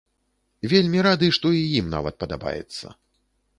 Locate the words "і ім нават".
1.59-2.19